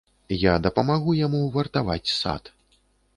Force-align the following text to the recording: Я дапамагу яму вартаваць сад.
Я 0.43 0.53
дапамагу 0.67 1.13
яму 1.19 1.41
вартаваць 1.57 2.13
сад. 2.21 2.43